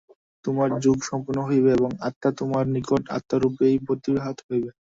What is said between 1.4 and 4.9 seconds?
হইবে এবং আত্মা তোমার নিকট আত্মারূপেই প্রতিভাত হইবে।